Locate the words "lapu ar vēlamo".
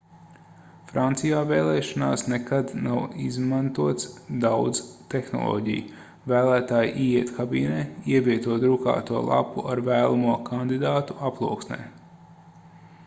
9.29-10.33